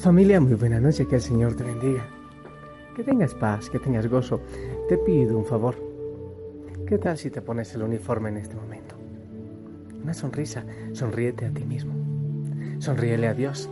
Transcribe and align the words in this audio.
Familia, 0.00 0.40
muy 0.40 0.54
buena 0.54 0.80
noche, 0.80 1.06
que 1.06 1.16
el 1.16 1.20
Señor 1.20 1.54
te 1.56 1.62
bendiga. 1.62 2.06
Que 2.96 3.04
tengas 3.04 3.34
paz, 3.34 3.68
que 3.68 3.78
tengas 3.78 4.06
gozo. 4.06 4.40
Te 4.88 4.96
pido 4.96 5.36
un 5.36 5.44
favor. 5.44 5.74
¿Qué 6.86 6.96
tal 6.96 7.18
si 7.18 7.28
te 7.28 7.42
pones 7.42 7.74
el 7.74 7.82
uniforme 7.82 8.30
en 8.30 8.38
este 8.38 8.56
momento? 8.56 8.94
Una 10.02 10.14
sonrisa, 10.14 10.64
sonríete 10.94 11.44
a 11.44 11.50
ti 11.50 11.64
mismo. 11.64 11.92
Sonríele 12.78 13.28
a 13.28 13.34
Dios. 13.34 13.68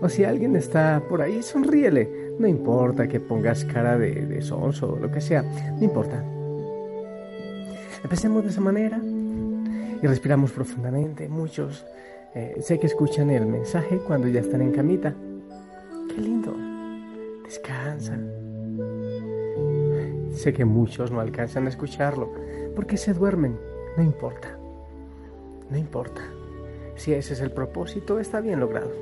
O 0.00 0.08
si 0.08 0.22
alguien 0.22 0.54
está 0.54 1.02
por 1.08 1.20
ahí, 1.20 1.42
sonríele. 1.42 2.36
No 2.38 2.46
importa 2.46 3.08
que 3.08 3.18
pongas 3.18 3.64
cara 3.64 3.98
de, 3.98 4.24
de 4.24 4.42
sonso 4.42 4.92
o 4.92 4.98
lo 5.00 5.10
que 5.10 5.20
sea, 5.20 5.42
no 5.42 5.82
importa. 5.82 6.24
Empecemos 8.04 8.44
de 8.44 8.50
esa 8.50 8.60
manera 8.60 9.00
y 10.00 10.06
respiramos 10.06 10.52
profundamente. 10.52 11.28
Muchos 11.28 11.84
eh, 12.34 12.58
sé 12.62 12.78
que 12.78 12.86
escuchan 12.86 13.28
el 13.30 13.44
mensaje 13.44 13.98
cuando 13.98 14.28
ya 14.28 14.38
están 14.38 14.62
en 14.62 14.70
camita. 14.70 15.12
Qué 16.14 16.20
lindo. 16.20 16.54
Descansa. 17.42 18.18
Sé 20.34 20.52
que 20.52 20.64
muchos 20.64 21.10
no 21.10 21.20
alcanzan 21.20 21.66
a 21.66 21.70
escucharlo 21.70 22.30
porque 22.76 22.98
se 22.98 23.14
duermen. 23.14 23.58
No 23.96 24.02
importa. 24.02 24.58
No 25.70 25.78
importa. 25.78 26.20
Si 26.96 27.14
ese 27.14 27.32
es 27.32 27.40
el 27.40 27.50
propósito, 27.50 28.18
está 28.18 28.40
bien 28.40 28.60
logrado. 28.60 28.92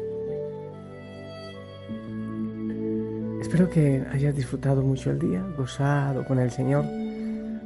Espero 3.41 3.69
que 3.69 4.05
hayas 4.13 4.37
disfrutado 4.37 4.83
mucho 4.83 5.11
el 5.11 5.19
día, 5.19 5.45
gozado 5.57 6.25
con 6.25 6.39
el 6.39 6.53
Señor, 6.53 6.85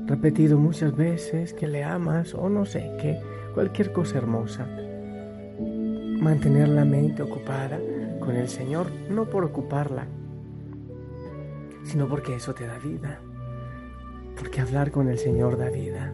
repetido 0.07 0.57
muchas 0.57 0.97
veces 0.97 1.53
que 1.53 1.67
le 1.67 1.85
amas 1.85 2.35
o 2.35 2.49
no 2.49 2.65
sé, 2.65 2.91
que 3.03 3.21
cualquier 3.53 3.93
cosa 3.93 4.17
hermosa. 4.17 4.67
Mantener 5.59 6.69
la 6.69 6.87
mente 6.87 7.23
ocupada 7.23 7.79
con 8.21 8.37
el 8.37 8.49
Señor 8.49 8.91
no 9.11 9.29
por 9.29 9.45
ocuparla, 9.45 10.07
sino 11.85 12.09
porque 12.09 12.35
eso 12.35 12.55
te 12.55 12.67
da 12.67 12.79
vida, 12.79 13.21
porque 14.39 14.61
hablar 14.61 14.91
con 14.91 15.09
el 15.09 15.19
Señor 15.19 15.57
da 15.57 15.71
vida. 15.71 16.13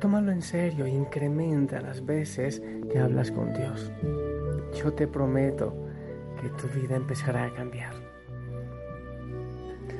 Tómalo 0.00 0.30
en 0.30 0.42
serio, 0.42 0.86
incrementa 0.86 1.80
las 1.80 2.04
veces 2.04 2.62
que 2.90 2.98
hablas 2.98 3.30
con 3.30 3.52
Dios. 3.54 3.90
Yo 4.74 4.92
te 4.92 5.06
prometo 5.08 5.74
que 6.40 6.48
tu 6.50 6.68
vida 6.68 6.96
empezará 6.96 7.46
a 7.46 7.54
cambiar. 7.54 7.94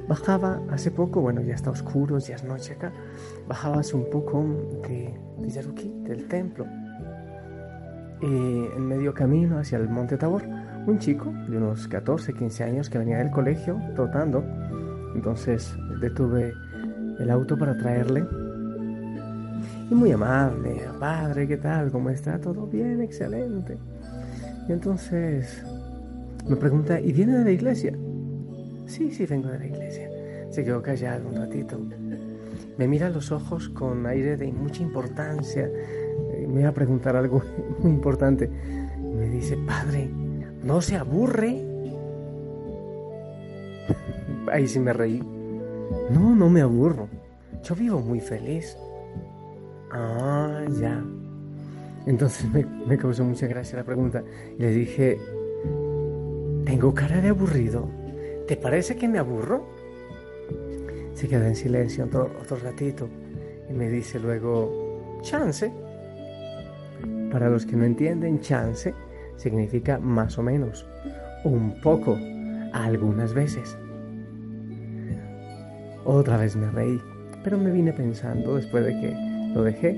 Bajaba 0.06 0.60
hace 0.70 0.90
poco, 0.90 1.20
bueno, 1.20 1.40
ya 1.40 1.54
está 1.54 1.70
oscuro, 1.70 2.18
ya 2.18 2.36
es 2.36 2.44
noche 2.44 2.74
acá, 2.74 2.92
bajabas 3.48 3.92
un 3.92 4.08
poco 4.08 4.44
de, 4.86 5.18
de 5.38 5.50
Yaruquí, 5.50 5.92
del 6.04 6.28
templo, 6.28 6.66
y 8.20 8.27
en 8.27 8.86
medio 8.86 9.12
camino 9.12 9.59
hacia 9.59 9.78
el 9.78 9.89
Monte 9.89 10.17
Tabor, 10.17 10.42
un 10.86 10.98
chico 10.98 11.33
de 11.48 11.56
unos 11.56 11.88
14, 11.88 12.32
15 12.32 12.65
años 12.65 12.91
que 12.91 12.99
venía 12.99 13.19
del 13.19 13.31
colegio 13.31 13.78
trotando. 13.94 14.44
Entonces 15.15 15.77
detuve 16.00 16.55
el 17.19 17.31
auto 17.31 17.59
para 17.59 17.76
traerle. 17.76 18.25
Y 19.91 19.94
muy 19.94 20.12
amable, 20.12 20.82
padre, 20.99 21.47
¿qué 21.47 21.56
tal? 21.56 21.91
¿Cómo 21.91 22.10
está? 22.10 22.38
Todo 22.41 22.66
bien, 22.66 23.00
excelente. 23.03 23.78
Y 24.69 24.72
entonces 24.72 25.65
me 26.49 26.56
pregunta, 26.56 27.00
¿y 27.00 27.12
viene 27.12 27.38
de 27.38 27.44
la 27.44 27.50
iglesia? 27.50 27.97
Sí, 28.87 29.10
sí, 29.10 29.26
vengo 29.26 29.49
de 29.49 29.59
la 29.59 29.66
iglesia. 29.66 30.09
Se 30.50 30.65
quedó 30.65 30.82
callado 30.82 31.28
un 31.28 31.37
ratito. 31.37 31.81
Me 32.78 32.87
mira 32.87 33.10
los 33.10 33.32
ojos 33.32 33.69
con 33.71 34.06
aire 34.06 34.37
de 34.37 34.53
mucha 34.53 34.82
importancia 34.82 35.69
me 36.56 36.62
iba 36.62 36.71
a 36.71 36.75
preguntar 36.75 37.15
algo 37.17 37.43
muy 37.81 37.93
importante. 37.93 38.49
Me 38.49 39.28
dice, 39.28 39.59
padre, 39.59 40.09
¿no 40.65 40.81
se 40.81 40.97
aburre? 40.97 41.62
Ahí 44.50 44.67
sí 44.67 44.81
me 44.81 44.94
reí. 44.94 45.22
No, 46.11 46.34
no 46.34 46.49
me 46.49 46.62
aburro. 46.62 47.09
Yo 47.62 47.75
vivo 47.75 48.00
muy 48.00 48.21
feliz. 48.21 48.75
Ah, 49.93 50.65
ya. 50.81 51.05
Entonces 52.06 52.50
me, 52.53 52.65
me 52.65 52.97
causó 52.97 53.23
mucha 53.23 53.47
gracia 53.47 53.77
la 53.77 53.84
pregunta. 53.84 54.25
Le 54.56 54.71
dije, 54.71 55.19
tengo 56.65 56.94
cara 56.94 57.21
de 57.21 57.28
aburrido. 57.28 57.87
¿Te 58.49 58.56
parece 58.56 58.97
que 58.97 59.09
me 59.09 59.19
aburro? 59.19 59.67
Se 61.12 61.28
queda 61.28 61.49
en 61.49 61.56
silencio 61.56 62.06
otro, 62.06 62.31
otro 62.41 62.56
ratito 62.56 63.11
y 63.69 63.75
me 63.75 63.91
dice 63.91 64.19
luego, 64.19 65.21
chance. 65.21 65.71
Para 67.36 67.50
los 67.50 67.66
que 67.66 67.76
no 67.76 67.84
entienden, 67.84 68.41
chance 68.41 68.94
significa 69.36 69.98
más 69.98 70.38
o 70.38 70.42
menos, 70.42 70.88
un 71.44 71.78
poco, 71.82 72.19
algunas 72.72 73.34
veces. 73.34 73.76
Otra 76.06 76.38
vez 76.38 76.56
me 76.56 76.70
reí, 76.70 76.98
pero 77.44 77.58
me 77.58 77.70
vine 77.70 77.92
pensando 77.92 78.56
después 78.56 78.86
de 78.86 78.92
que 78.98 79.52
lo 79.52 79.64
dejé, 79.64 79.94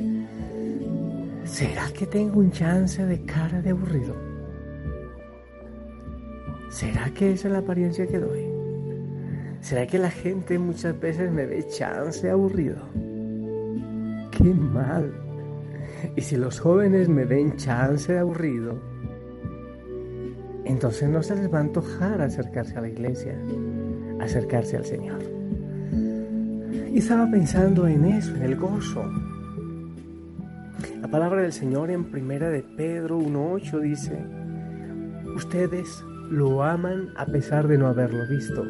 ¿será 1.44 1.88
que 1.96 2.06
tengo 2.06 2.40
un 2.40 2.50
chance 2.50 3.06
de 3.06 3.22
cara 3.22 3.62
de 3.62 3.70
aburrido? 3.70 4.16
¿Será 6.70 7.08
que 7.14 7.34
esa 7.34 7.46
es 7.46 7.52
la 7.52 7.60
apariencia 7.60 8.08
que 8.08 8.18
doy? 8.18 8.48
¿Será 9.60 9.86
que 9.86 10.00
la 10.00 10.10
gente 10.10 10.58
muchas 10.58 10.98
veces 10.98 11.30
me 11.30 11.46
ve 11.46 11.64
chance 11.68 12.28
aburrido? 12.28 12.78
¡Qué 14.32 14.42
mal! 14.42 15.27
Y 16.16 16.20
si 16.20 16.36
los 16.36 16.60
jóvenes 16.60 17.08
me 17.08 17.24
ven 17.24 17.56
chance 17.56 18.12
de 18.12 18.18
aburrido, 18.18 18.78
entonces 20.64 21.08
no 21.08 21.22
se 21.22 21.34
les 21.34 21.52
va 21.52 21.58
a 21.58 21.62
antojar 21.62 22.20
acercarse 22.20 22.76
a 22.76 22.82
la 22.82 22.88
iglesia, 22.88 23.38
acercarse 24.20 24.76
al 24.76 24.84
Señor. 24.84 25.18
Y 26.92 26.98
estaba 26.98 27.30
pensando 27.30 27.86
en 27.86 28.04
eso, 28.04 28.34
en 28.34 28.42
el 28.42 28.56
gozo. 28.56 29.02
La 31.00 31.08
palabra 31.08 31.42
del 31.42 31.52
Señor 31.52 31.90
en 31.90 32.10
primera 32.10 32.50
de 32.50 32.62
Pedro 32.62 33.18
1.8 33.18 33.80
dice, 33.80 34.18
ustedes 35.34 36.04
lo 36.30 36.62
aman 36.62 37.08
a 37.16 37.26
pesar 37.26 37.66
de 37.68 37.78
no 37.78 37.86
haberlo 37.86 38.26
visto. 38.28 38.64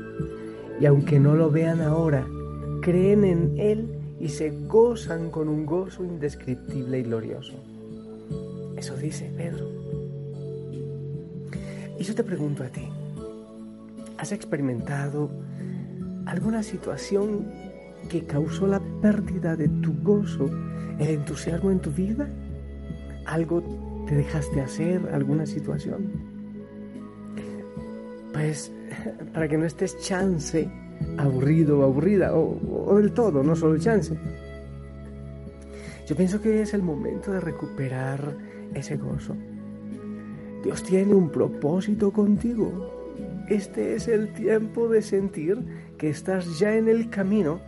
Y 0.80 0.86
aunque 0.86 1.18
no 1.18 1.34
lo 1.34 1.50
vean 1.50 1.80
ahora, 1.80 2.24
creen 2.82 3.24
en 3.24 3.54
Él 3.58 3.97
y 4.20 4.28
se 4.28 4.50
gozan 4.50 5.30
con 5.30 5.48
un 5.48 5.64
gozo 5.64 6.04
indescriptible 6.04 6.98
y 6.98 7.02
glorioso. 7.02 7.54
Eso 8.76 8.96
dice 8.96 9.30
Pedro. 9.36 9.68
Y 11.98 12.04
yo 12.04 12.14
te 12.14 12.24
pregunto 12.24 12.62
a 12.62 12.68
ti, 12.68 12.88
¿has 14.18 14.32
experimentado 14.32 15.30
alguna 16.26 16.62
situación 16.62 17.46
que 18.08 18.24
causó 18.24 18.66
la 18.66 18.80
pérdida 19.00 19.56
de 19.56 19.68
tu 19.68 19.94
gozo, 20.02 20.48
el 20.98 21.08
entusiasmo 21.08 21.70
en 21.70 21.81
tu 21.81 21.90
vida? 21.90 22.28
¿Algo 23.26 23.62
te 24.06 24.14
dejaste 24.14 24.60
hacer, 24.60 25.08
alguna 25.12 25.46
situación? 25.46 26.12
Pues 28.32 28.72
para 29.32 29.48
que 29.48 29.58
no 29.58 29.64
estés 29.64 29.98
chance 30.00 30.70
aburrido 31.16 31.80
o 31.80 31.84
aburrida, 31.84 32.32
o, 32.34 32.96
del 32.96 33.12
todo, 33.12 33.42
no 33.42 33.54
solo 33.56 33.74
el 33.74 33.80
chance. 33.80 34.16
Yo 36.06 36.16
pienso 36.16 36.40
que 36.40 36.62
es 36.62 36.72
el 36.74 36.82
momento 36.82 37.32
de 37.32 37.40
recuperar 37.40 38.36
ese 38.74 38.96
gozo. 38.96 39.36
Dios 40.64 40.82
tiene 40.82 41.14
un 41.14 41.30
propósito 41.30 42.12
contigo. 42.12 42.90
Este 43.48 43.94
es 43.94 44.08
el 44.08 44.32
tiempo 44.32 44.88
de 44.88 45.02
sentir 45.02 45.58
que 45.98 46.08
estás 46.08 46.58
ya 46.58 46.76
en 46.76 46.88
el 46.88 47.10
camino 47.10 47.60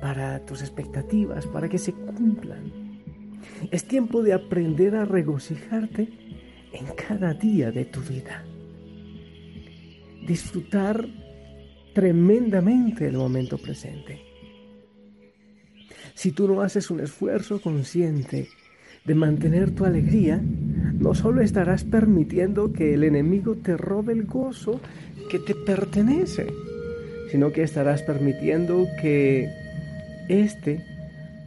para 0.00 0.44
tus 0.44 0.62
expectativas, 0.62 1.46
para 1.46 1.68
que 1.68 1.78
se 1.78 1.92
cumplan. 1.92 2.72
Es 3.70 3.84
tiempo 3.86 4.22
de 4.22 4.32
aprender 4.32 4.96
a 4.96 5.04
regocijarte 5.04 6.08
en 6.72 6.86
cada 6.94 7.34
día 7.34 7.70
de 7.70 7.84
tu 7.84 8.00
vida. 8.00 8.44
Disfrutar 10.26 11.06
tremendamente 11.96 13.06
el 13.06 13.16
momento 13.16 13.56
presente. 13.56 14.20
si 16.14 16.30
tú 16.30 16.46
no 16.46 16.60
haces 16.60 16.90
un 16.90 17.00
esfuerzo 17.00 17.58
consciente 17.58 18.48
de 19.06 19.14
mantener 19.14 19.70
tu 19.70 19.86
alegría, 19.86 20.38
no 20.98 21.14
solo 21.14 21.40
estarás 21.40 21.84
permitiendo 21.84 22.70
que 22.70 22.92
el 22.92 23.02
enemigo 23.02 23.54
te 23.54 23.78
robe 23.78 24.12
el 24.12 24.24
gozo 24.24 24.78
que 25.30 25.38
te 25.38 25.54
pertenece, 25.54 26.46
sino 27.30 27.50
que 27.50 27.62
estarás 27.62 28.02
permitiendo 28.02 28.86
que 29.00 29.48
éste 30.28 30.84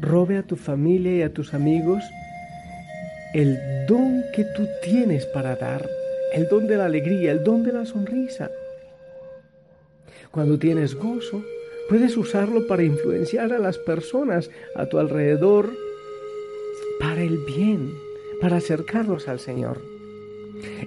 robe 0.02 0.38
a 0.38 0.44
tu 0.44 0.56
familia 0.56 1.16
y 1.16 1.22
a 1.22 1.32
tus 1.32 1.54
amigos 1.54 2.04
el 3.36 3.60
don 3.88 4.24
que 4.36 4.46
tú 4.56 4.68
tienes 4.84 5.28
para 5.28 5.56
dar, 5.56 5.88
el 6.34 6.48
don 6.48 6.66
de 6.66 6.78
la 6.78 6.86
alegría, 6.86 7.34
el 7.34 7.44
don 7.44 7.62
de 7.62 7.72
la 7.72 7.86
sonrisa. 7.86 8.50
Cuando 10.32 10.60
tienes 10.60 10.96
gozo, 10.96 11.44
puedes 11.90 12.16
usarlo 12.16 12.68
para 12.68 12.84
influenciar 12.84 13.52
a 13.52 13.60
las 13.60 13.78
personas 13.80 14.52
a 14.76 14.86
tu 14.86 15.00
alrededor 15.00 15.72
para 17.00 17.24
el 17.24 17.40
bien, 17.46 17.94
para 18.42 18.58
acercarlos 18.58 19.28
al 19.28 19.40
Señor. 19.40 19.82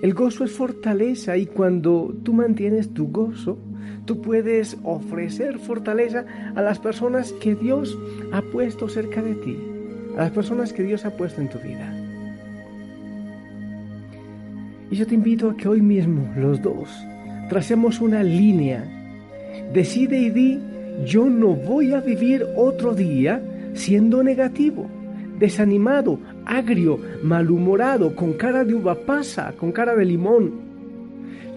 El 0.03 0.15
gozo 0.15 0.45
es 0.45 0.53
fortaleza 0.53 1.37
y 1.37 1.47
cuando 1.47 2.15
tú 2.23 2.35
mantienes 2.35 2.93
tu 2.93 3.09
gozo, 3.09 3.59
tú 4.05 4.21
puedes 4.21 4.77
ofrecer 4.85 5.59
fortaleza 5.59 6.25
a 6.55 6.63
las 6.63 6.79
personas 6.79 7.33
que 7.33 7.55
Dios 7.55 7.99
ha 8.33 8.43
puesto 8.43 8.89
cerca 8.89 9.23
de 9.23 9.35
ti, 9.35 9.59
a 10.17 10.23
las 10.23 10.31
personas 10.31 10.73
que 10.73 10.83
Dios 10.83 11.05
ha 11.05 11.17
puesto 11.17 11.41
en 11.41 11.49
tu 11.49 11.59
vida. 11.59 11.99
Y 14.91 14.97
yo 14.97 15.07
te 15.07 15.15
invito 15.15 15.51
a 15.51 15.57
que 15.57 15.69
hoy 15.69 15.81
mismo 15.81 16.31
los 16.37 16.61
dos 16.61 16.91
tracemos 17.49 18.01
una 18.01 18.23
línea. 18.23 19.02
Decide 19.73 20.19
y 20.19 20.31
di, 20.31 20.61
yo 21.05 21.29
no 21.29 21.55
voy 21.55 21.93
a 21.93 22.01
vivir 22.01 22.47
otro 22.57 22.95
día 22.95 23.43
siendo 23.75 24.23
negativo, 24.23 24.87
desanimado, 25.39 26.19
agrio, 26.45 26.99
malhumorado, 27.23 28.15
con 28.15 28.35
cara 28.35 28.65
de 28.65 28.75
uva 28.75 28.95
pasa, 29.07 29.53
con 29.53 29.73
cara 29.73 29.95
de 29.95 30.05
limón. 30.05 30.53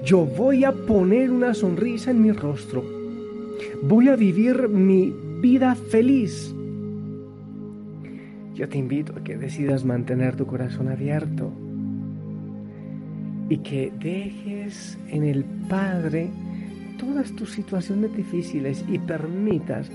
Yo 0.04 0.26
voy 0.26 0.64
a 0.64 0.72
poner 0.72 1.32
una 1.32 1.54
sonrisa 1.54 2.12
en 2.12 2.22
mi 2.22 2.32
rostro. 2.32 2.84
Voy 3.84 4.10
a 4.10 4.16
vivir 4.16 4.70
mi 4.70 5.14
vida 5.42 5.76
feliz. 5.76 6.54
Yo 8.54 8.70
te 8.70 8.78
invito 8.78 9.14
a 9.18 9.24
que 9.24 9.38
decidas 9.38 9.84
mantener 9.84 10.36
tu 10.36 10.46
corazón 10.46 10.88
abierto 10.88 11.52
y 13.50 13.58
que 13.58 13.92
dejes 14.00 14.98
en 15.10 15.24
el 15.24 15.44
Padre 15.68 16.30
todas 16.98 17.32
tus 17.34 17.52
situaciones 17.52 18.16
difíciles 18.16 18.84
y 18.88 19.00
permitas 19.00 19.90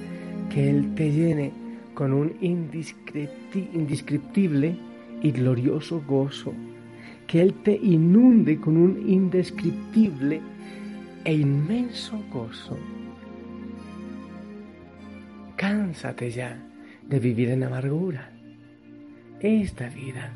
que 0.51 0.69
Él 0.71 0.95
te 0.95 1.13
llene 1.13 1.53
con 1.95 2.13
un 2.13 2.35
indescriptible 2.41 4.77
y 5.23 5.31
glorioso 5.31 6.03
gozo, 6.07 6.53
que 7.27 7.43
Él 7.43 7.55
te 7.63 7.75
inunde 7.75 8.59
con 8.59 8.77
un 8.77 9.09
indescriptible 9.09 10.41
e 11.25 11.35
inmenso 11.35 12.23
gozo. 12.33 12.77
Cánsate 15.57 16.31
ya 16.31 16.63
de 17.07 17.19
vivir 17.19 17.51
en 17.51 17.65
amargura. 17.65 18.33
Esta 19.41 19.89
vida 19.89 20.33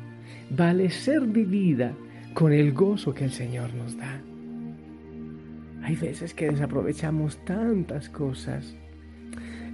vale 0.49 0.89
ser 0.89 1.21
vivida 1.21 1.93
con 2.33 2.51
el 2.53 2.73
gozo 2.73 3.13
que 3.13 3.23
el 3.23 3.31
Señor 3.31 3.73
nos 3.73 3.97
da. 3.97 4.21
Hay 5.85 5.95
veces 5.95 6.33
que 6.33 6.49
desaprovechamos 6.49 7.37
tantas 7.45 8.09
cosas. 8.09 8.75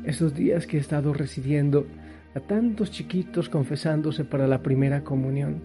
Esos 0.03 0.35
días 0.35 0.67
que 0.67 0.75
he 0.75 0.79
estado 0.81 1.13
recibiendo 1.13 1.87
a 2.35 2.41
tantos 2.41 2.91
chiquitos 2.91 3.47
confesándose 3.47 4.25
para 4.25 4.45
la 4.45 4.61
primera 4.61 5.05
comunión, 5.05 5.61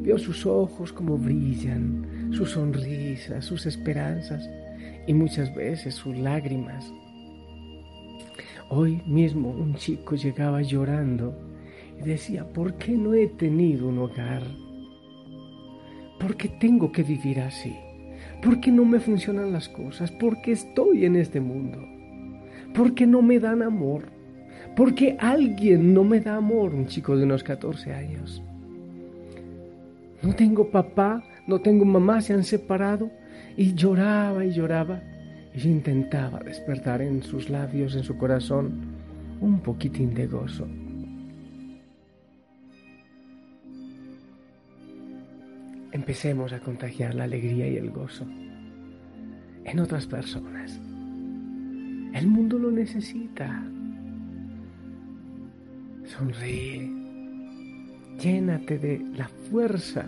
veo 0.00 0.16
sus 0.16 0.46
ojos 0.46 0.90
como 0.90 1.18
brillan, 1.18 2.30
sus 2.32 2.52
sonrisas, 2.52 3.44
sus 3.44 3.66
esperanzas 3.66 4.48
y 5.06 5.12
muchas 5.12 5.54
veces 5.54 5.96
sus 5.96 6.16
lágrimas. 6.16 6.90
Hoy 8.70 9.02
mismo 9.06 9.50
un 9.50 9.74
chico 9.74 10.14
llegaba 10.14 10.62
llorando 10.62 11.38
y 12.00 12.08
decía, 12.08 12.50
¿por 12.50 12.78
qué 12.78 12.92
no 12.92 13.12
he 13.12 13.26
tenido 13.26 13.88
un 13.88 13.98
hogar? 13.98 14.44
¿Por 16.18 16.38
qué 16.38 16.48
tengo 16.48 16.90
que 16.90 17.02
vivir 17.02 17.40
así? 17.40 17.76
¿Por 18.42 18.60
qué 18.60 18.72
no 18.72 18.84
me 18.84 18.98
funcionan 18.98 19.52
las 19.52 19.68
cosas? 19.68 20.10
¿Por 20.10 20.42
qué 20.42 20.50
estoy 20.52 21.04
en 21.04 21.14
este 21.14 21.40
mundo? 21.40 21.78
¿Por 22.74 22.92
qué 22.92 23.06
no 23.06 23.22
me 23.22 23.38
dan 23.38 23.62
amor? 23.62 24.06
¿Por 24.74 24.96
qué 24.96 25.16
alguien 25.20 25.94
no 25.94 26.02
me 26.02 26.20
da 26.20 26.36
amor? 26.36 26.74
Un 26.74 26.86
chico 26.86 27.16
de 27.16 27.22
unos 27.22 27.44
14 27.44 27.94
años. 27.94 28.42
No 30.22 30.34
tengo 30.34 30.70
papá, 30.70 31.22
no 31.46 31.60
tengo 31.60 31.84
mamá, 31.84 32.20
se 32.20 32.32
han 32.32 32.42
separado. 32.42 33.10
Y 33.56 33.74
lloraba 33.74 34.44
y 34.44 34.50
lloraba. 34.50 35.02
Y 35.54 35.68
intentaba 35.68 36.40
despertar 36.40 37.00
en 37.00 37.22
sus 37.22 37.48
labios, 37.48 37.94
en 37.94 38.02
su 38.02 38.16
corazón, 38.16 38.72
un 39.40 39.60
poquitín 39.60 40.14
de 40.14 40.26
gozo. 40.26 40.66
Empecemos 45.92 46.52
a 46.52 46.60
contagiar 46.60 47.14
la 47.14 47.24
alegría 47.24 47.68
y 47.68 47.76
el 47.76 47.90
gozo 47.90 48.26
en 49.64 49.78
otras 49.78 50.06
personas. 50.06 50.80
El 52.14 52.26
mundo 52.26 52.58
lo 52.58 52.70
necesita. 52.70 53.64
Sonríe. 56.04 56.90
Llénate 58.20 58.78
de 58.78 58.98
la 59.14 59.28
fuerza 59.28 60.06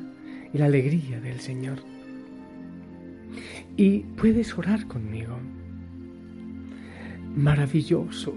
y 0.53 0.59
la 0.59 0.67
alegría 0.67 1.21
del 1.21 1.41
Señor. 1.41 1.79
Y 3.77 4.01
puedes 4.01 4.57
orar 4.57 4.87
conmigo. 4.87 5.39
Maravilloso, 7.35 8.37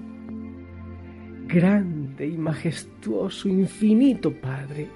grande 1.48 2.28
y 2.28 2.38
majestuoso, 2.38 3.48
infinito 3.48 4.34
Padre 4.34 4.88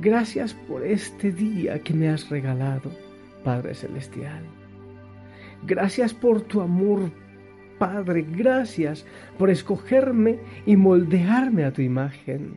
Gracias 0.00 0.54
por 0.54 0.86
este 0.86 1.30
día 1.30 1.78
que 1.80 1.92
me 1.92 2.08
has 2.08 2.30
regalado, 2.30 2.90
Padre 3.44 3.74
Celestial. 3.74 4.42
Gracias 5.66 6.14
por 6.14 6.40
tu 6.40 6.62
amor, 6.62 7.10
Padre. 7.78 8.24
Gracias 8.34 9.04
por 9.36 9.50
escogerme 9.50 10.38
y 10.64 10.74
moldearme 10.76 11.64
a 11.64 11.72
tu 11.72 11.82
imagen. 11.82 12.56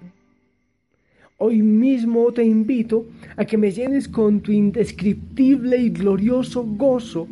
Hoy 1.38 1.62
mismo 1.62 2.32
te 2.32 2.46
invito 2.46 3.06
a 3.36 3.44
que 3.44 3.58
me 3.58 3.72
llenes 3.72 4.08
con 4.08 4.40
tu 4.40 4.54
indescriptible 4.54 5.78
y 5.80 5.90
glorioso 5.90 6.64
gozo, 6.64 7.28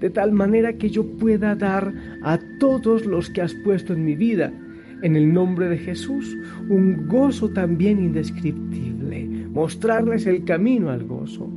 de 0.00 0.08
tal 0.08 0.32
manera 0.32 0.72
que 0.78 0.88
yo 0.88 1.04
pueda 1.04 1.54
dar 1.54 1.92
a 2.22 2.38
todos 2.58 3.04
los 3.04 3.28
que 3.28 3.42
has 3.42 3.52
puesto 3.64 3.92
en 3.92 4.02
mi 4.02 4.14
vida, 4.14 4.50
en 5.02 5.16
el 5.16 5.32
nombre 5.32 5.68
de 5.68 5.78
Jesús, 5.78 6.36
un 6.68 7.06
gozo 7.06 7.50
también 7.50 7.98
indescriptible 7.98 8.96
mostrarles 9.56 10.26
el 10.26 10.44
camino 10.44 10.90
al 10.90 11.04
gozo. 11.04 11.50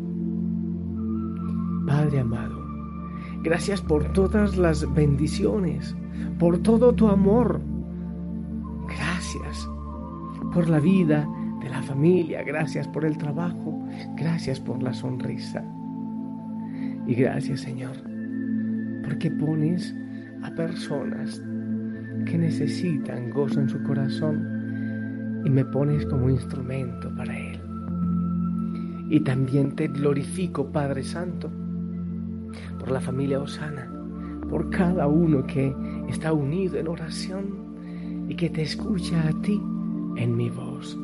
Padre 1.85 2.21
amado, 2.21 2.65
gracias 3.43 3.81
por 3.81 4.13
todas 4.13 4.57
las 4.57 4.91
bendiciones, 4.93 5.93
por 6.39 6.59
todo 6.59 6.93
tu 6.93 7.09
amor. 7.09 7.59
Gracias 8.87 9.69
por 10.53 10.69
la 10.69 10.79
vida 10.79 11.27
de 11.61 11.69
la 11.69 11.81
familia, 11.81 12.41
gracias 12.43 12.87
por 12.87 13.03
el 13.03 13.17
trabajo, 13.17 13.85
gracias 14.15 14.61
por 14.61 14.81
la 14.81 14.93
sonrisa. 14.93 15.61
Y 17.05 17.15
gracias 17.15 17.59
Señor, 17.59 17.97
porque 19.03 19.29
pones 19.29 19.93
a 20.41 20.51
personas 20.51 21.43
que 22.25 22.37
necesitan 22.37 23.29
gozo 23.29 23.59
en 23.59 23.69
su 23.69 23.81
corazón 23.83 25.41
y 25.45 25.49
me 25.49 25.65
pones 25.65 26.05
como 26.05 26.29
instrumento 26.29 27.13
para 27.15 27.37
él. 27.37 27.59
Y 29.09 29.21
también 29.21 29.75
te 29.75 29.87
glorifico, 29.87 30.71
Padre 30.71 31.03
Santo, 31.03 31.49
por 32.77 32.91
la 32.91 33.01
familia 33.01 33.39
Osana, 33.39 33.91
por 34.49 34.69
cada 34.69 35.07
uno 35.07 35.45
que 35.45 35.73
está 36.09 36.33
unido 36.33 36.77
en 36.77 36.87
oración 36.87 38.27
y 38.27 38.35
que 38.35 38.49
te 38.49 38.61
escucha 38.61 39.27
a 39.27 39.41
ti 39.41 39.59
en 40.17 40.35
mi 40.35 40.49
voz. 40.49 40.97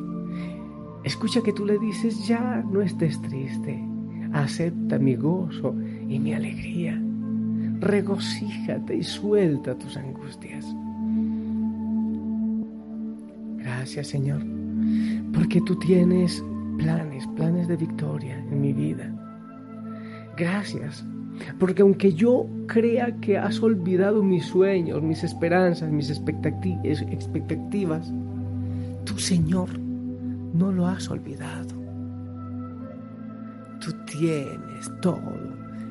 Escucha 1.02 1.40
que 1.42 1.52
tú 1.52 1.64
le 1.64 1.78
dices, 1.78 2.26
ya 2.26 2.64
no 2.70 2.82
estés 2.82 3.20
triste, 3.22 3.80
acepta 4.32 4.98
mi 4.98 5.16
gozo 5.16 5.74
y 6.08 6.18
mi 6.18 6.34
alegría. 6.34 7.00
Regocíjate 7.80 8.96
y 8.96 9.02
suelta 9.02 9.76
tus 9.76 9.96
angustias. 9.96 10.66
Gracias 13.66 14.06
Señor, 14.06 14.42
porque 15.34 15.60
tú 15.60 15.76
tienes 15.80 16.40
planes, 16.78 17.26
planes 17.34 17.66
de 17.66 17.76
victoria 17.76 18.38
en 18.38 18.60
mi 18.60 18.72
vida. 18.72 19.12
Gracias, 20.36 21.04
Porque 21.58 21.82
aunque 21.82 22.12
yo 22.12 22.46
crea 22.68 23.16
que 23.16 23.38
has 23.38 23.60
olvidado 23.60 24.22
mis 24.22 24.44
sueños, 24.44 25.02
mis 25.02 25.24
esperanzas, 25.24 25.90
mis 25.90 26.10
expectativas, 26.10 28.12
tu 29.04 29.18
Señor 29.18 29.76
no 29.80 30.70
lo 30.70 30.86
has 30.86 31.10
olvidado. 31.10 31.74
Tú 33.80 33.92
tienes 34.04 34.92
todo 35.02 35.34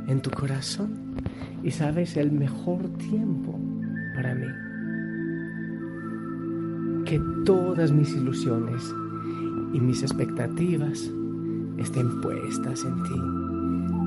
en 0.07 0.21
tu 0.21 0.31
corazón 0.31 1.17
y 1.61 1.71
sabes 1.71 2.15
el 2.15 2.31
mejor 2.31 2.87
tiempo 2.97 3.59
para 4.15 4.33
mí. 4.33 4.47
Que 7.05 7.19
todas 7.45 7.91
mis 7.91 8.09
ilusiones 8.15 8.83
y 9.73 9.79
mis 9.79 10.01
expectativas 10.01 11.11
estén 11.77 12.19
puestas 12.21 12.83
en 12.83 13.03
ti, 13.03 13.19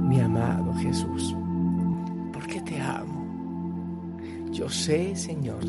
mi 0.08 0.20
amado 0.20 0.74
Jesús, 0.74 1.36
porque 2.32 2.60
te 2.62 2.80
amo. 2.80 4.18
Yo 4.50 4.68
sé, 4.68 5.14
Señor, 5.14 5.60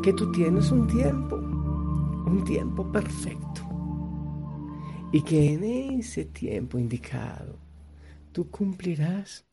que 0.00 0.12
tú 0.12 0.30
tienes 0.30 0.70
un 0.70 0.86
tiempo, 0.86 1.36
un 1.36 2.44
tiempo 2.44 2.90
perfecto, 2.92 3.62
y 5.10 5.22
que 5.22 5.54
en 5.54 5.64
ese 5.98 6.26
tiempo 6.26 6.78
indicado 6.78 7.58
tú 8.30 8.48
cumplirás 8.48 9.44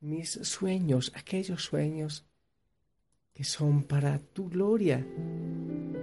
mis 0.00 0.30
sueños, 0.30 1.10
aquellos 1.16 1.62
sueños 1.62 2.26
que 3.32 3.44
son 3.44 3.82
para 3.82 4.18
tu 4.18 4.48
gloria 4.48 5.06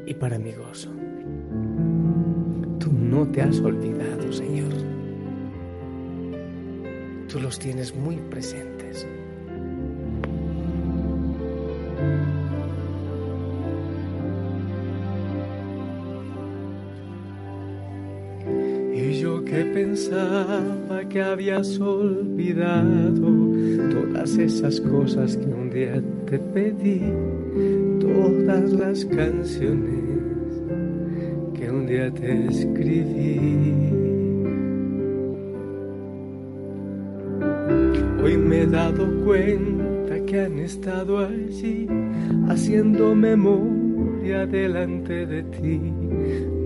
y 0.05 0.13
para 0.13 0.37
mi 0.37 0.51
gozo. 0.51 0.89
Tú 2.79 2.91
no 2.91 3.27
te 3.27 3.41
has 3.41 3.59
olvidado, 3.59 4.31
Señor. 4.31 4.73
Tú 7.27 7.39
los 7.39 7.57
tienes 7.57 7.95
muy 7.95 8.17
presentes. 8.17 9.07
Y 18.93 19.19
yo 19.19 19.43
que 19.43 19.65
pensaba 19.65 21.07
que 21.09 21.21
habías 21.21 21.79
olvidado 21.79 23.31
todas 23.89 24.37
esas 24.37 24.79
cosas 24.81 25.37
que 25.37 25.45
un 25.45 25.69
día 25.69 26.01
te 26.25 26.39
pedí, 26.39 27.01
todas 28.13 28.71
las 28.73 29.05
canciones 29.05 30.03
que 31.53 31.69
un 31.69 31.87
día 31.87 32.11
te 32.13 32.47
escribí. 32.47 33.39
Hoy 38.23 38.37
me 38.37 38.61
he 38.61 38.67
dado 38.67 39.03
cuenta 39.25 40.23
que 40.25 40.41
han 40.41 40.59
estado 40.59 41.19
allí 41.19 41.87
haciendo 42.47 43.15
memoria 43.15 44.45
delante 44.45 45.25
de 45.25 45.43
ti. 45.43 45.79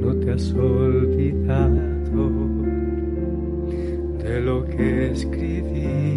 No 0.01 0.13
te 0.15 0.31
has 0.31 0.51
olvidado 0.53 1.97
de 4.21 4.41
lo 4.41 4.65
que 4.65 5.11
escribí. 5.11 6.16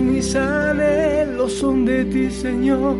Mis 0.00 0.34
anhelos 0.34 1.52
son 1.52 1.84
de 1.84 2.04
ti, 2.04 2.30
Señor. 2.30 2.96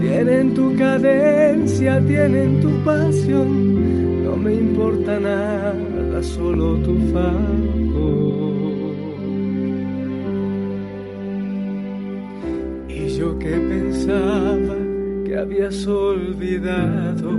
Tienen 0.00 0.54
tu 0.54 0.74
cadencia, 0.76 2.00
tienen 2.06 2.60
tu 2.60 2.70
pasión. 2.84 4.24
No 4.24 4.36
me 4.36 4.54
importa 4.54 5.18
nada, 5.18 6.22
solo 6.22 6.76
tu 6.78 6.96
favor. 7.12 8.54
Y 12.88 13.08
yo 13.16 13.38
que 13.38 13.50
pensaba 13.50 14.76
que 15.24 15.36
habías 15.36 15.86
olvidado 15.86 17.30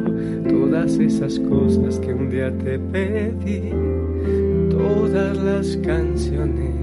todas 0.49 0.97
esas 0.97 1.39
cosas 1.39 1.99
que 1.99 2.13
un 2.13 2.29
día 2.29 2.51
te 2.57 2.77
pedí, 2.79 3.71
todas 4.69 5.37
las 5.37 5.77
canciones 5.77 6.74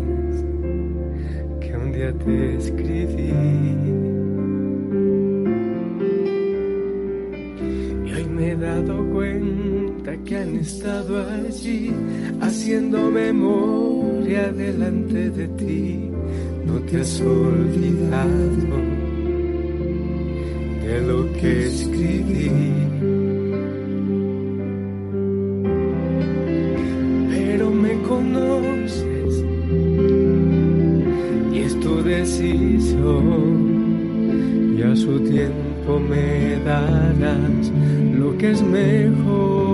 te 2.25 2.57
escribí. 2.57 3.33
Y 8.07 8.13
hoy 8.15 8.25
me 8.31 8.51
he 8.51 8.57
dado 8.57 9.05
cuenta 9.11 10.17
que 10.25 10.37
han 10.37 10.57
estado 10.57 11.27
allí 11.29 11.93
haciendo 12.41 13.11
memoria 13.11 14.53
delante 14.53 15.31
de 15.31 15.49
ti. 15.49 16.11
No 16.67 16.79
te 16.81 17.01
has 17.01 17.21
olvidado 17.21 18.77
de 20.85 21.01
lo 21.07 21.33
que 21.33 21.67
escribí. 21.67 22.82
Me 35.99 36.57
darás 36.65 37.73
lo 38.15 38.37
que 38.39 38.51
es 38.51 38.63
mejor. 38.63 39.73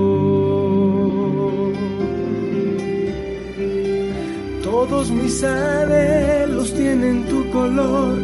Todos 4.62 5.10
mis 5.10 5.42
anhelos 5.44 6.72
tienen 6.74 7.24
tu 7.24 7.48
color, 7.50 8.16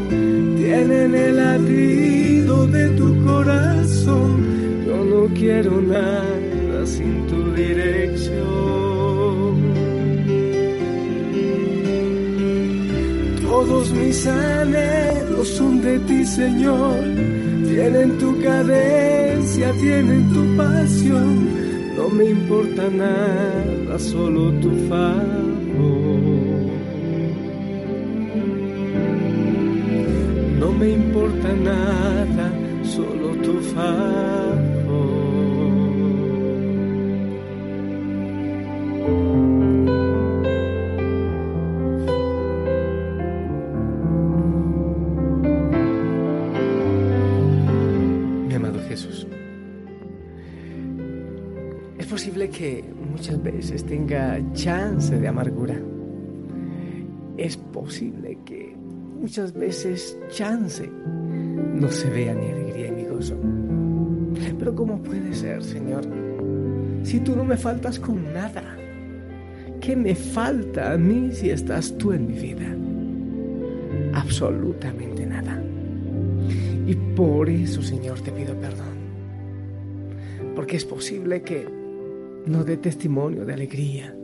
tienen 0.56 1.14
el 1.14 1.36
latido 1.36 2.66
de 2.66 2.88
tu 2.90 3.24
corazón. 3.24 4.84
Yo 4.86 5.04
no 5.04 5.34
quiero 5.34 5.80
nada 5.80 6.86
sin 6.86 7.26
tu 7.26 7.52
dirección. 7.52 8.44
Todos 13.42 13.90
mis 13.92 14.26
anhelos 14.26 15.48
son 15.48 15.80
de 15.80 15.98
ti, 16.00 16.24
Señor. 16.24 17.43
Tienen 17.74 18.18
tu 18.18 18.40
cadencia, 18.40 19.72
tienen 19.72 20.32
tu 20.32 20.56
pasión. 20.56 21.48
No 21.96 22.08
me 22.08 22.26
importa 22.26 22.88
nada, 22.88 23.98
solo 23.98 24.52
tu 24.60 24.70
favor. 24.88 25.10
No 30.60 30.70
me 30.70 30.90
importa 30.90 31.52
nada, 31.52 32.52
solo 32.84 33.34
tu 33.42 33.60
favor. 33.74 35.33
Veces 53.44 53.84
tenga 53.84 54.40
chance 54.54 55.16
de 55.16 55.28
amargura. 55.28 55.80
Es 57.36 57.56
posible 57.56 58.36
que 58.44 58.74
muchas 59.20 59.52
veces 59.52 60.18
chance 60.30 60.90
no 60.90 61.88
se 61.88 62.10
vea 62.10 62.34
ni 62.34 62.50
alegría 62.50 62.90
ni 62.90 63.04
gozo. 63.04 63.36
Pero 64.58 64.74
¿cómo 64.74 65.00
puede 65.00 65.32
ser, 65.32 65.62
Señor? 65.62 66.04
Si 67.04 67.20
tú 67.20 67.36
no 67.36 67.44
me 67.44 67.56
faltas 67.56 68.00
con 68.00 68.32
nada. 68.32 68.62
¿Qué 69.80 69.94
me 69.94 70.14
falta 70.14 70.94
a 70.94 70.96
mí 70.96 71.30
si 71.32 71.50
estás 71.50 71.96
tú 71.98 72.12
en 72.12 72.26
mi 72.26 72.38
vida? 72.38 72.74
Absolutamente 74.14 75.26
nada. 75.26 75.62
Y 76.86 76.94
por 77.14 77.50
eso, 77.50 77.82
Señor, 77.82 78.18
te 78.20 78.32
pido 78.32 78.58
perdón 78.58 78.94
porque 80.54 80.76
es 80.76 80.84
posible 80.84 81.42
que 81.42 81.66
no 82.46 82.62
dé 82.62 82.76
testimonio 82.76 83.44
de 83.44 83.54
alegría, 83.54 84.14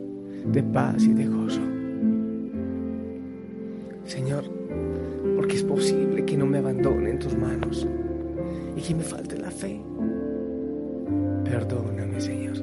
de 0.45 0.63
paz 0.63 1.03
y 1.03 1.13
de 1.13 1.25
gozo. 1.25 1.61
Señor, 4.05 4.43
porque 5.35 5.55
es 5.55 5.63
posible 5.63 6.25
que 6.25 6.37
no 6.37 6.45
me 6.45 6.59
abandone 6.59 7.11
en 7.11 7.19
tus 7.19 7.35
manos 7.35 7.87
y 8.75 8.81
que 8.81 8.95
me 8.95 9.03
falte 9.03 9.37
la 9.37 9.49
fe. 9.49 9.81
Perdóname, 11.45 12.21
Señor. 12.21 12.57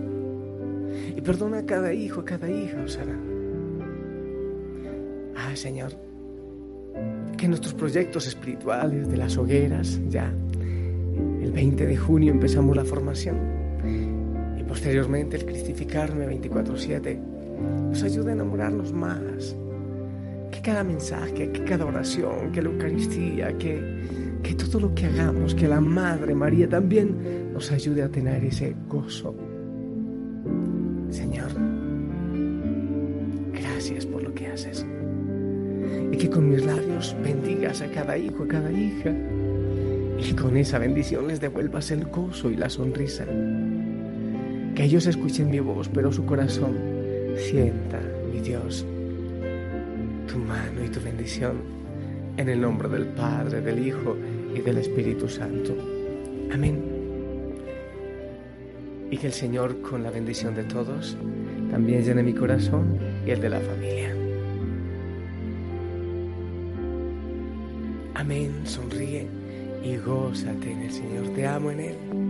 Y 1.17 1.21
perdona 1.21 1.59
a 1.59 1.67
cada 1.67 1.93
hijo, 1.93 2.21
a 2.21 2.25
cada 2.25 2.49
hija, 2.50 2.81
Osara. 2.83 3.19
Ah, 5.37 5.57
Señor, 5.57 5.93
que 7.37 7.49
nuestros 7.49 7.75
proyectos 7.75 8.27
espirituales 8.27 9.09
de 9.09 9.17
las 9.17 9.37
hogueras, 9.37 10.00
ya 10.09 10.33
el 11.43 11.50
20 11.53 11.87
de 11.87 11.97
junio 11.97 12.33
empezamos 12.33 12.77
la 12.77 12.85
formación 12.85 13.59
posteriormente 14.69 15.39
el 15.39 15.47
cristificarme 15.47 16.27
24/7 16.27 17.19
nos 17.91 18.03
ayuda 18.03 18.31
a 18.31 18.35
enamorarnos 18.35 18.93
más. 18.93 19.57
Que 20.51 20.61
cada 20.63 20.85
mensaje, 20.85 21.51
que 21.51 21.65
cada 21.65 21.85
oración, 21.85 22.53
que 22.53 22.63
la 22.63 22.71
Eucaristía, 22.71 23.57
que, 23.59 23.81
que 24.43 24.55
todo 24.55 24.81
lo 24.81 24.95
que 24.95 25.07
hagamos, 25.07 25.55
que 25.55 25.69
la 25.69 25.81
Madre 25.81 26.35
María 26.35 26.69
también 26.69 27.53
nos 27.53 27.71
ayude 27.73 28.03
a 28.03 28.09
tener 28.09 28.45
ese 28.45 28.75
gozo. 28.89 29.35
Señor, 31.11 31.49
gracias 33.53 34.07
por 34.07 34.23
lo 34.23 34.35
que 34.35 34.47
haces. 34.47 34.87
Y 36.13 36.17
que 36.17 36.31
con 36.31 36.49
mis 36.51 36.65
labios 36.65 37.17
bendigas 37.23 37.83
a 37.83 37.91
cada 37.91 38.17
hijo, 38.17 38.45
a 38.45 38.49
cada 38.49 38.71
hija. 38.73 39.15
Y 40.19 40.33
con 40.33 40.57
esa 40.57 40.79
bendición 40.79 41.29
les 41.29 41.41
devuelvas 41.41 41.91
el 41.91 42.07
gozo 42.07 42.51
y 42.51 42.57
la 42.57 42.69
sonrisa. 42.69 43.25
Que 44.78 44.85
ellos 44.85 45.08
escuchen 45.08 45.50
mi 45.50 45.58
voz, 45.58 45.88
pero 45.88 46.12
su 46.12 46.25
corazón 46.25 46.76
sienta, 47.37 48.00
mi 48.32 48.38
Dios, 48.38 48.87
tu 50.28 50.38
mano 50.38 50.85
y 50.85 50.88
tu 50.88 51.00
bendición. 51.00 51.56
En 52.37 52.49
el 52.49 52.61
nombre 52.61 52.88
del 52.88 53.06
Padre, 53.06 53.61
del 53.61 53.85
Hijo 53.85 54.16
y 54.54 54.61
del 54.61 54.78
Espíritu 54.78 55.28
Santo. 55.28 55.75
Amén. 56.52 56.80
Y 59.11 59.16
que 59.16 59.26
el 59.26 59.32
Señor, 59.32 59.80
con 59.80 60.04
la 60.04 60.12
bendición 60.12 60.54
de 60.54 60.62
todos, 60.62 61.16
también 61.73 62.04
llene 62.04 62.23
mi 62.23 62.32
corazón 62.32 63.00
y 63.26 63.32
el 63.32 63.40
de 63.40 63.49
la 63.49 63.58
familia. 63.58 64.14
Amén, 68.14 68.52
sonríe 68.62 69.26
y 69.82 69.97
gózate 69.97 70.70
en 70.70 70.82
el 70.82 70.92
Señor, 70.92 71.30
te 71.35 71.49
amo 71.49 71.73
en 71.73 71.80
Él. 71.80 72.27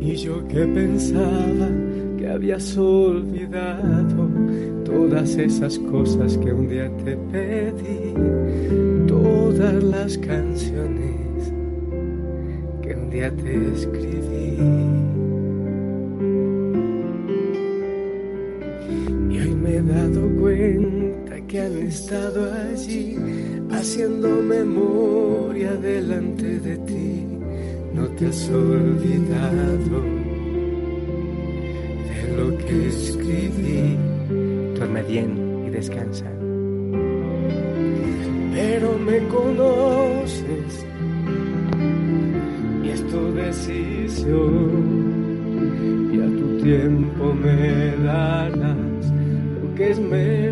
Y 0.00 0.16
yo 0.16 0.46
que 0.48 0.66
pensaba 0.66 1.68
que 2.16 2.26
habías 2.28 2.76
olvidado 2.76 4.28
todas 4.84 5.36
esas 5.36 5.78
cosas 5.78 6.36
que 6.38 6.52
un 6.52 6.68
día 6.68 6.90
te 7.04 7.16
pedí, 7.16 8.14
todas 9.06 9.82
las 9.82 10.18
canciones 10.18 11.52
que 12.82 12.94
un 12.94 13.10
día 13.10 13.30
te 13.30 13.72
escribí. 13.74 14.56
Y 19.30 19.38
hoy 19.38 19.54
me 19.54 19.76
he 19.76 19.82
dado 19.82 20.28
cuenta 20.40 21.40
que 21.46 21.60
han 21.60 21.76
estado 21.78 22.52
allí 22.52 23.16
haciendo 23.70 24.28
memoria 24.42 25.72
delante 25.74 26.58
de 26.60 26.76
ti. 26.78 27.39
No 27.94 28.06
te 28.16 28.26
has 28.26 28.48
olvidado 28.48 30.02
de 32.08 32.36
lo 32.36 32.56
que 32.58 32.88
escribí. 32.88 33.96
Duerme 34.76 35.02
bien 35.02 35.64
y 35.66 35.70
descansa. 35.70 36.30
Pero 38.52 38.98
me 38.98 39.18
conoces 39.28 40.86
y 42.84 42.88
es 42.88 43.06
tu 43.08 43.32
decisión 43.34 45.00
y 46.12 46.20
a 46.20 46.26
tu 46.26 46.62
tiempo 46.62 47.34
me 47.34 47.96
darás 48.04 49.12
lo 49.62 49.74
que 49.74 49.90
es 49.90 49.98
mejor 49.98 50.49